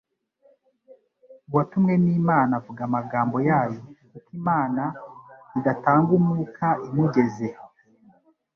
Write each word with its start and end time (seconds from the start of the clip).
Uwatumwe 1.49 1.93
n’Imana 2.03 2.51
avuga 2.59 2.81
amagambo 2.89 3.37
yayo, 3.49 3.79
kuko 4.11 4.29
Imana 4.39 4.83
idatanga 5.57 6.09
Umwuka 6.19 6.67
imugeze 6.87 7.47